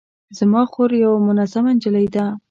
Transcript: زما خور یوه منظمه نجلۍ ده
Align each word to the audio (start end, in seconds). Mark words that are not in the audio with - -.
زما 0.37 0.61
خور 0.71 0.89
یوه 1.03 1.19
منظمه 1.27 1.71
نجلۍ 1.77 2.07
ده 2.15 2.25